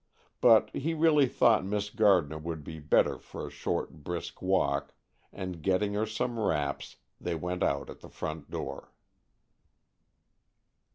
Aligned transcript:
But 0.41 0.71
he 0.75 0.95
really 0.95 1.27
thought 1.27 1.63
Miss 1.63 1.91
Gardner 1.91 2.39
would 2.39 2.63
be 2.63 2.79
better 2.79 3.19
for 3.19 3.45
a 3.45 3.51
short, 3.51 4.03
brisk 4.03 4.41
walk, 4.41 4.95
and, 5.31 5.61
getting 5.61 5.93
her 5.93 6.07
some 6.07 6.39
wraps, 6.39 6.95
they 7.19 7.35
went 7.35 7.61
out 7.61 7.87
at 7.87 7.99
the 7.99 8.09
front 8.09 8.49
door. 8.49 8.85
VII 8.87 8.87
MR. 8.87 8.87